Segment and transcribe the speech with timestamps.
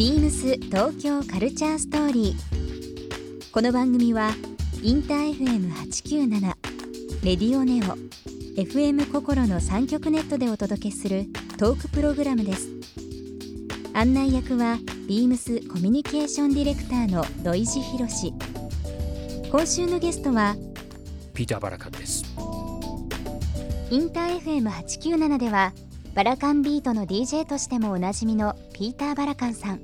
[0.00, 3.52] ビームス東京カルチャーストーリー。
[3.52, 4.30] この番組は
[4.82, 6.40] インター FM897
[7.22, 7.98] レディオネオ
[8.58, 11.26] FM 心の三極ネットでお届けする
[11.58, 12.70] トークプログラムです。
[13.92, 18.32] 案内役はビームスコミュニケーションディレクターの土井博志。
[19.50, 20.56] 今週のゲストは
[21.34, 22.24] ピーター・バラカンです
[23.90, 25.74] インター FM897 では
[26.12, 29.80] バラカンビートの DJ としてもおなじみのピーター・バラカンさん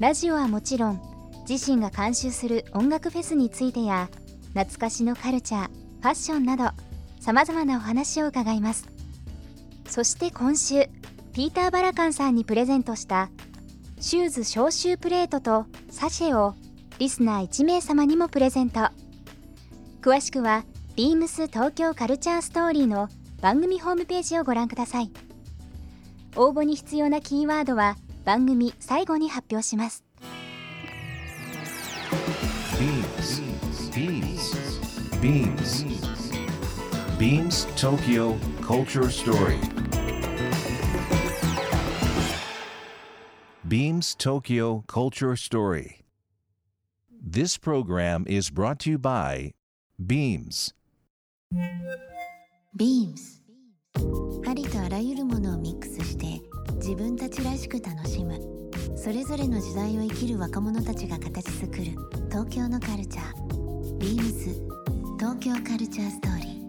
[0.00, 1.00] ラジオはもちろん
[1.46, 4.08] 自身が監修する音楽フェスについてや
[4.54, 6.70] 懐かしのカルチャーファッションなど
[7.20, 8.88] さまざまなお話を伺います。
[9.86, 10.86] そして今週
[11.34, 13.28] ピーター・バラカンさんにプレゼントした
[14.00, 16.54] シューズ消臭プレートとサシェを
[16.98, 18.88] リスナー1名様にもプレゼント。
[20.00, 20.64] 詳しくは
[20.96, 23.10] beams 東京カルチャーストーリーの
[23.42, 25.10] 番組ホームページをご覧ください。
[26.36, 27.98] 応募に必要なキーワードは
[28.30, 30.04] 番組最後に発表します
[33.92, 34.54] Beams.
[35.20, 35.74] Beams.
[37.18, 39.58] Beams Tokyo Culture Story.
[43.66, 46.04] Beams Tokyo Culture Story.
[47.20, 49.50] This program is brought to you by
[49.98, 50.72] Beams.
[52.76, 53.40] Beams
[54.46, 55.89] ありとあらゆるものをミックス
[56.90, 58.36] 自分たちらしく楽しむ。
[58.96, 61.84] それぞれの時代を生きる若者たちが形作る。
[62.30, 63.98] 東京のカルチャー。
[63.98, 64.54] Beams
[65.16, 66.60] 東京カルチャーストーリー。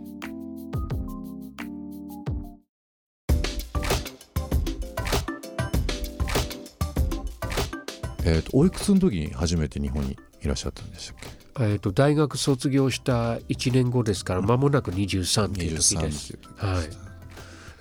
[8.24, 11.18] えー、とおいくつの時に初めて日本にいらっしゃったんでしたっ
[11.58, 11.64] け？
[11.64, 16.34] えー、と大学卒業した1年後ですから間もなく23っていう時23です。
[16.36, 17.11] っていう時ですはい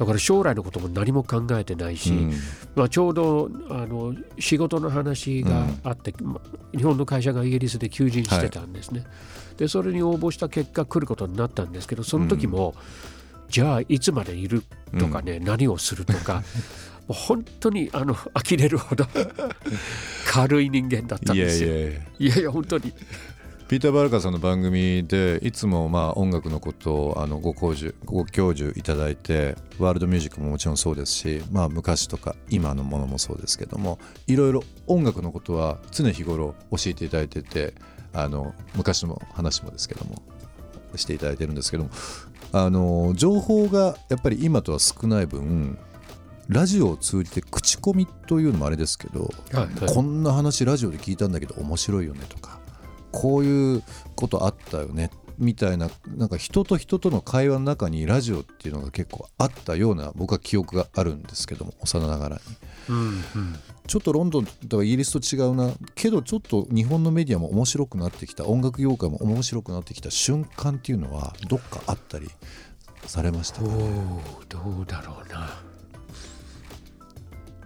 [0.01, 2.33] だから将来のことも何も考えてないし、うん。
[2.75, 6.41] まあ、ちょうどあの仕事の話があって、ま
[6.75, 9.05] 日本の会社がイギリスで求人してたんですね、
[9.59, 12.75] でそれに応募した結果来ることになったんですけどその時も、
[13.51, 14.63] じゃあいつまでいる
[14.99, 16.45] とかね、何をするとか
[17.07, 19.05] 本当にあの呆れるほど
[20.27, 21.77] 軽い人間だったんですよ。
[22.19, 22.95] いやいや本当に
[23.71, 37.75] ピーター・バルカーさんの番組でいつもまあ音楽のことをあのご教授ご教授いただいてワールドミュージックももちろんそうですし、まあ、昔とか今のものもそうですけどもいろいろ音楽のことは常日頃教えていただいてて
[38.13, 40.21] あの昔の話もですけども
[40.97, 41.91] していただいてるんですけども
[42.51, 45.79] あの情報がやっぱり今とは少ない分
[46.49, 49.95] ラジオを通じて口コミというのもあれですけど、はいはい。
[49.95, 52.60] こんな話ラジオで聞いたんだけど面白いよねとか
[53.13, 53.83] こういう
[54.15, 62.43] ことあったよねみたいななんか人と人との会話の中にラジオっていうのが結構あったような僕は記憶があるんですけども幼ながらに。
[62.89, 63.23] うんうん
[63.87, 72.31] ちょっとロンドンとかイギリスと違うなけどちょっと日本のメディアも面白くなってきた音楽業界も面白くなってきた瞬間っていうのはどっかあったり
[73.07, 73.75] されましたかね？
[74.49, 75.70] どうだろうな。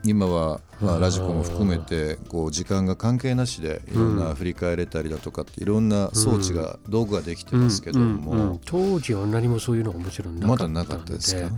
[0.05, 1.01] 今は、まあ、うん。
[1.01, 8.61] ラジコも含めてこう時間が関係なしでいろんな振り返れたりだとかっていろんな装置が道具ができてますけどうんうんうもん。
[8.65, 11.51] 当時は何もそういうのがもちろんなかったんでまだなかったですか、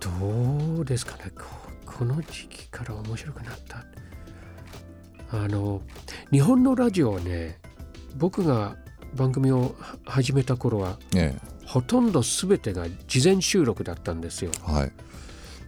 [0.00, 1.30] どうですかね？
[1.36, 1.44] こ
[1.98, 3.84] この時期から面白くなった。
[5.32, 5.82] あの
[6.30, 7.58] 日本のラジオはね
[8.16, 8.76] 僕が
[9.14, 11.36] 番組を始めた頃はうんえ。
[11.66, 14.52] ほとんど全てが事前収録だったんですよ。
[14.68, 14.92] えはい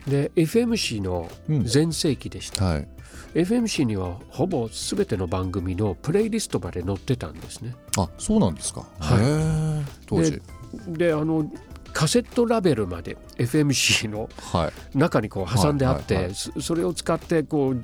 [0.08, 1.64] で FMC のうん。
[1.64, 2.88] 全盛期でした、はい。
[3.34, 7.74] FMC にはほぼ全ての番組のプレイリストまで載ってたんですね。
[7.96, 9.90] あそうなんですか、はい。
[10.06, 10.40] 当時。
[10.88, 11.50] であの
[11.92, 14.98] カセットラベルまで FMC のはい。
[14.98, 17.82] 中にこう挟んであって、そそれを使ってこう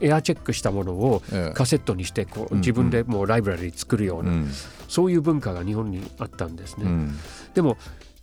[0.00, 1.54] エアチェックしたものをええ。
[1.54, 4.50] カセットにしてこううん自分でもうライブラリ作るような、うん。
[4.88, 7.18] そういう文化が日本にあったんですね、うん。
[7.54, 7.76] でも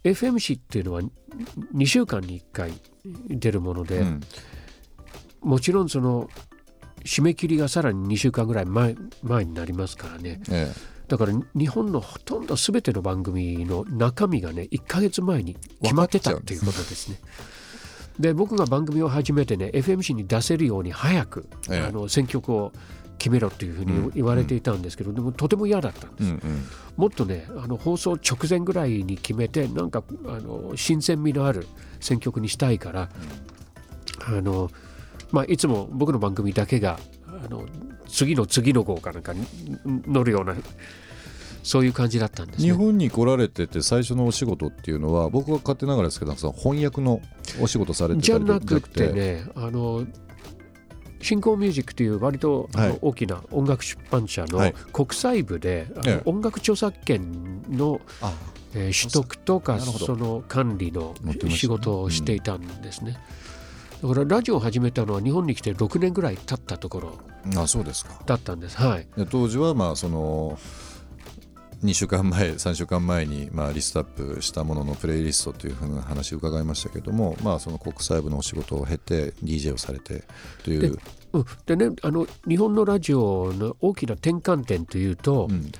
[0.03, 1.01] FMC っていうのは
[1.75, 2.71] 2週間に1回
[3.29, 4.21] 出るもので、うん。
[5.41, 6.29] もちろんその
[7.03, 10.41] 締め切りがさらに2週間ぐらい前前になりますからね。
[10.49, 10.71] え
[11.07, 17.19] だから日本のほとんど全ての番組の中身がね1ヶ月前に決まってたっていうことですね。
[18.19, 21.79] で僕が番組を始めてね FMC に出せるように早く、ええ。
[21.87, 22.71] あの選曲を
[23.21, 26.65] 決めろっていうふうに言われていたんですけど、でもとても嫌だったんです、えうんうん。
[26.97, 31.67] もっとねあの放送直前ぐらいに決めてなんかあの新鮮味のある
[31.99, 33.09] 選曲にしたいから、
[34.25, 34.71] あの
[35.31, 37.63] まあ、いつも僕の番組だけがあの
[38.07, 39.45] 次の次の号かなんかに
[39.85, 40.55] 乗るような
[41.61, 42.65] そういう感じだったんですね。
[42.65, 47.21] 日本に来られてて最初のお仕事っていうのは僕は勝手ながらですけどその翻訳の
[47.61, 50.07] お仕事されてたりじゃなくてねあの
[51.21, 52.69] 新興ミュージックという割と
[53.01, 54.73] 大きな音楽出版社のはい。
[54.93, 55.87] 国際部で、
[56.25, 58.01] 音楽著作権の、
[58.73, 61.13] 取得とかその管理の
[61.49, 63.17] 仕事をしていたんですね。
[64.01, 67.19] だからラジオを始めたのは日本に来て6年ぐらい経ったところ
[67.61, 68.19] あそうですか。
[68.25, 68.77] だったんです。
[68.77, 69.07] はい。
[69.15, 70.57] で当時はまあその
[71.83, 80.23] 2週間前 3週間前にまあリストアップしたもののプレイリストというふうな話を伺いましたけどもまあその国際部のお仕事を経て DJ をされて
[80.63, 80.97] という、
[81.33, 85.71] うん、でねあの日本のラジオの大きな転換点というと、うん。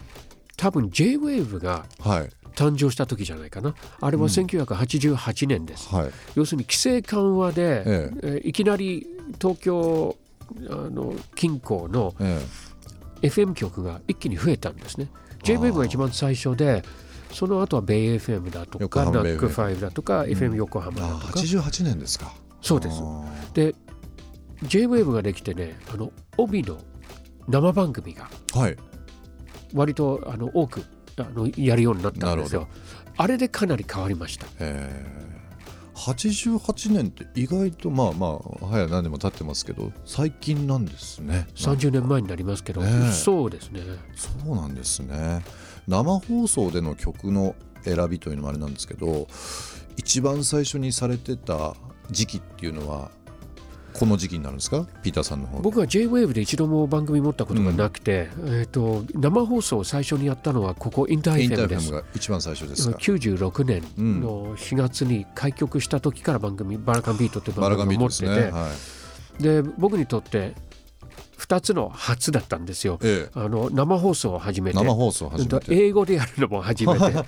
[0.58, 2.30] 多分 JWAVE がはい。
[2.54, 3.74] 誕生した時じゃないかな。
[4.02, 6.12] あれは1988年です、はい。
[6.36, 8.12] 要するに規制緩和で、ええ。
[8.24, 9.08] えーいきなり
[9.42, 10.18] 東京
[10.70, 12.42] あの近郊のえ
[13.22, 15.08] FM 局が一気に増えたんですね
[15.44, 16.84] JWAVE が一番最初で
[17.32, 21.40] その後はベイ FM だとか横浜ベイ FM ナック5だとか、FM 横え浜だとか。
[21.40, 22.34] 88年ですか。
[22.62, 22.98] そうです。
[23.02, 23.24] あ
[23.54, 23.74] で
[24.64, 26.78] JWAVE ができてねあの帯の
[27.48, 28.78] 生番組がーはい。
[29.74, 30.84] 割とあの多く
[31.18, 32.68] あのやるようになったんですなよ。
[33.18, 34.48] あれでかなり変わりました。
[36.08, 41.48] えー、88年って意外とまあまあ早何年も経ってますけど最近なんですね。
[41.56, 43.12] 30年前になりますけど、ねえ。
[43.12, 43.82] そうですね。
[44.16, 45.44] そうなんですね。
[45.88, 49.28] 生放送での曲の選びというのもあれなんですけど
[49.98, 51.76] 一番最初にされてた
[52.10, 53.12] 時期っていうのは
[53.94, 54.86] この時期になるんですか？
[55.04, 55.60] ピーターさんの方。
[55.60, 61.92] 僕は JWAVE で一度も番組持ったことがなくて、えー、と生放送を最初にやったのはここインターインタ FM ーフェムです。
[61.92, 63.84] が一番最初ですか？96年
[64.22, 68.70] の4月に開局した時から番組「バラカンビート」って番組を持ってて、ね、は
[69.40, 70.54] い、で僕にとって
[71.38, 73.00] 2つの初だったんですよ。
[73.04, 73.32] ええ。
[73.34, 74.78] あの生放送を始めて。
[74.78, 77.00] 生放送初めうんとて英語でやるのも初めて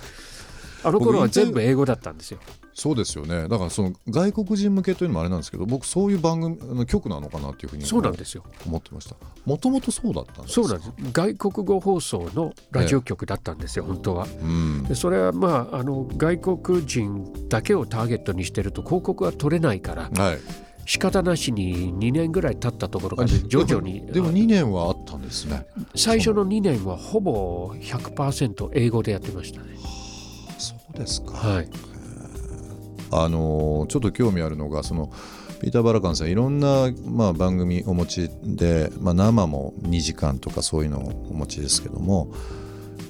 [0.84, 2.38] あの頃は全部英語だったんですよ。
[2.76, 8.42] そうですよねだからその外国人向けというのもあれなんですけど僕そういう番組あの局なのかなっていうふうにそうなんですよ。
[8.66, 9.14] 思ってました
[9.44, 10.90] もともとそうだったんですそうなんです。
[11.12, 14.26] 外国語放送のラジオ局だったんですよ、本当は。
[14.42, 20.38] うんでそれはまああの外国人だけをターゲットにしてると広告が取れないからはい
[20.86, 29.74] 仕方なしに2年ぐらい経ったところから徐々にでも2年はあったんですね最初の2年はほぼ100%英語でやってましたね。
[30.94, 31.68] そうですかはい。
[33.10, 35.12] あのーちょっと興味あるのがその
[35.60, 42.32] ピーター・バラカンさんいろんな、まあ、番組お持ちで、まあ、生も2時間とかそういうのをお持ちですけども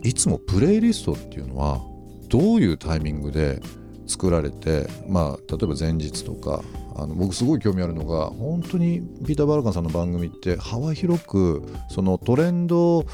[0.03, 1.81] いつもプレイリストっていうのは
[2.29, 3.61] どういうタイミングで
[4.07, 6.63] 作られて、まあ、例えば前日とか
[6.97, 13.05] あの僕すごい興味あるのが本当にピーター・バラカンさんの番組って幅広くそのトレンド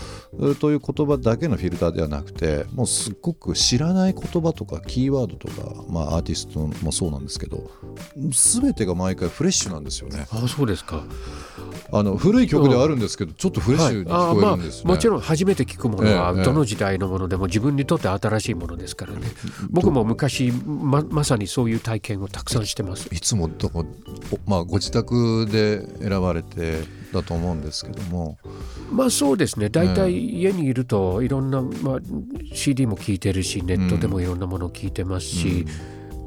[0.60, 7.70] という言葉だけのフィルターではなくてもうすっごく知らない言葉とかキーワードとか、まあ、アーティストもそうなんですけど
[8.16, 10.26] 全てが毎回フレッシュなんですよね。
[10.30, 11.04] あそうですか。
[11.92, 19.20] あの古い曲ではあるんですけどちょっとフレッシュに聞こえあまあるんですね、もちろん初めて聞くものはええどの時代のものでも自分にとって新しいものですからね。
[19.70, 23.08] 僕も昔ままさにそういう体験をたくさんしてます。
[23.14, 23.84] いつもどこ、
[24.32, 26.82] おまあ、ご自宅で選ばれて
[27.12, 28.38] だと思うんですけども。
[28.90, 29.68] まあそうですね。
[29.68, 31.98] 大体家にいるといろんな、まあ、
[32.52, 35.66] CD も聴いてるしネットでもいろんなものを聞いてますし、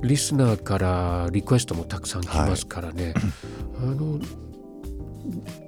[0.03, 3.13] リスナーからリクエストもたくさん来ますからね、
[3.77, 4.19] あの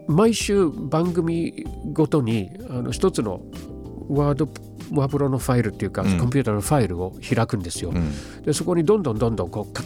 [0.08, 3.42] 毎週番組ごとにあの一つの
[4.09, 4.47] ワード
[4.93, 6.17] ワープロのファイルっていうか、うん。
[6.17, 7.91] コンピューターのファイルを開くんですよ。
[7.91, 8.43] うん。
[8.43, 9.83] でそこにどんどんどんどんこうか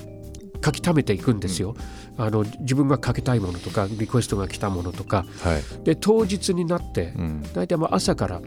[0.63, 1.75] 書き溜めていくんですよ、
[2.17, 5.25] あの自分がかけたいものとかリクエストが来たものとか。
[5.41, 7.43] はい、で当日になってうん。
[7.53, 8.41] 大体まあ朝から、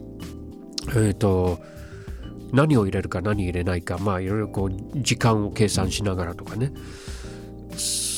[0.91, 1.59] えー、と
[2.53, 6.73] 何を入れるか何入れないかまあいろいろこう時間を計算しながらとかね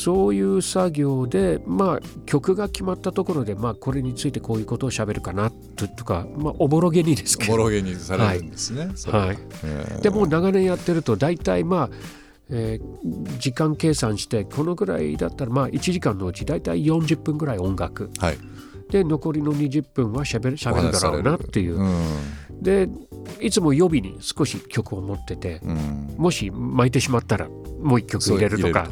[0.04, 7.54] そういう作業でまあ曲が決まったところでまあこれについてこういうことをしゃべるかなととかまあおぼろげにですけど。
[7.54, 10.00] おぼろげにされるんですね、はい、えー。
[10.02, 11.90] でもう長年やってると大体まあ、
[12.50, 18.11] えー時間計算してこのぐらいだったらまあ1時間のうち大体40分ぐらい音楽。
[18.18, 18.38] はい。
[18.90, 22.62] で残りの20分はしゃべるしゃべるだろうなっていう、うん。
[22.62, 22.88] で
[23.40, 27.49] いつも予備に少し曲を持っててうん、もし巻いてしまったら
[27.85, 28.88] もう一曲入れるとか。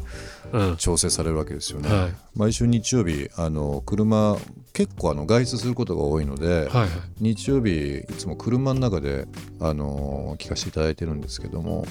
[0.52, 0.76] うん。
[0.76, 2.12] 調整されるわけですよね、はい。
[2.36, 4.36] 毎週日曜日あの車
[4.74, 6.88] 結構あの外出することが多いので、はいはい。
[7.20, 9.26] 日曜日いつも車の中で
[9.60, 11.86] あの聞かせていただいてるんですけども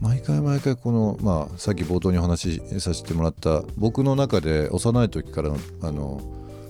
[0.00, 6.20] 毎回毎回この、まあ、さっき冒頭にお話しさせてもらった僕の中で幼い時からのあの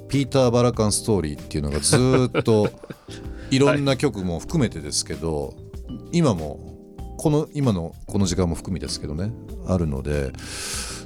[0.08, 2.70] ピーター・バラカンストーリーっていうのがずーっと
[3.50, 5.54] いろんな曲も含めてですけど、
[6.12, 6.77] 今も
[7.18, 9.32] この今のこの時間も含みですけどね
[9.66, 10.32] あるので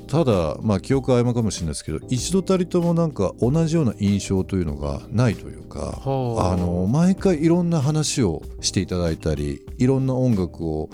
[0.07, 6.53] ただまあ記憶曖昧かもしれないですけど一度たりともなんか同じような印象というのがないというかはあ。
[6.53, 10.91] あの毎回いろんな話をしていただいたりいろんな音楽を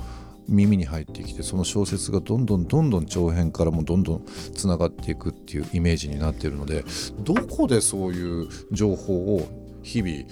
[0.48, 6.84] 耳に入ってきてその小説がどんどんどんどん長編からもどんどんつながっていくっていうイメージになっているので
[7.20, 9.57] どこでそういう情報を
[9.88, 10.24] 日々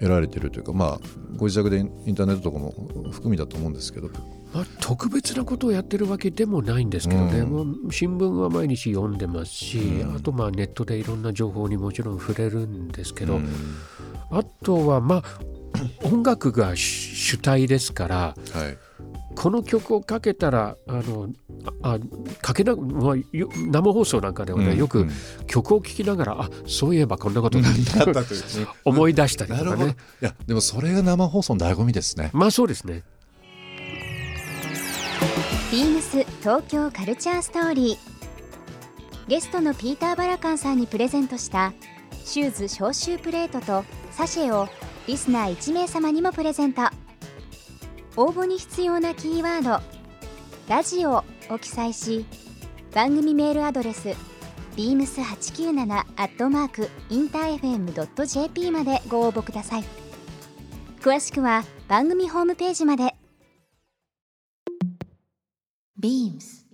[0.00, 1.00] 得られてるというかまあ
[1.36, 2.72] ご自宅でインターネットとかも
[3.10, 4.08] 含みだと思うんですけど。
[4.54, 7.48] まあ、特別なことをやってるわけでもないんですけどね、うん。
[7.50, 10.14] もう新聞は毎日読んでますし、うん。
[10.14, 13.48] あとまあネットでいろんな情報にもちろん触れるんですけど、うん。
[14.30, 15.24] あとはまあ
[16.06, 18.78] 音楽が主主体ですからはい。
[19.34, 21.28] この曲をかけたらあの
[21.82, 21.98] ああ
[22.42, 25.10] かけな、まあ、よ生放送なんかではね、うんよくうん。
[25.46, 29.86] 曲を聴きながらあそういえばこんなことだっただったという 思い出したりなるほど。
[29.88, 32.30] いとかねやでもそれが生放送の醍醐味ですね。
[32.32, 33.02] まあそうですね。
[35.72, 37.98] ビームス東京カルチャーストーリー。
[39.26, 41.72] ゲストのピーター・バラカンさんにプレゼントした
[42.24, 44.68] シューズ消臭プレートとサシェを
[45.06, 46.82] リスナー1名様にもプレゼント。
[48.16, 49.82] 応募に必要なキーワード
[50.68, 52.24] 「ラジオ」を記載し
[52.94, 54.10] 番組メールアドレス
[54.76, 59.84] beams897 アットマークインター FM.jp までご応募ください。
[61.00, 63.14] 詳しくは番組ホームページまで。
[66.00, 66.66] ビームス。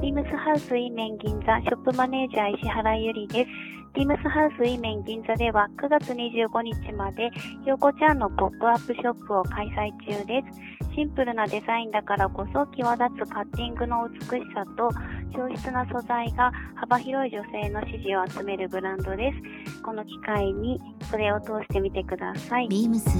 [0.00, 3.73] ビームスハウスイメン銀座ショップマネージャー石原ゆりです。
[3.94, 7.30] ビームスハウスイメン銀座では9月25日まで
[7.62, 10.94] ひよこちゃんのポップアップショップを開催中です。
[10.96, 14.90] シンプルなデザインだからこそ際立つカッティングの美しさと
[15.32, 19.82] 上質な素材が幅広い女性の支持を集めるブランドです。
[19.82, 22.68] この機会にそれを通してみてください。
[22.68, 23.10] ビームス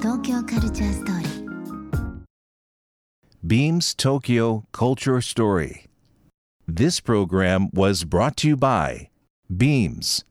[0.00, 1.38] 東京カルチャーストーリー
[3.46, 5.84] Beams Tokyo Culture Story.
[6.66, 9.08] This program was brought to you by
[9.54, 10.24] Beams.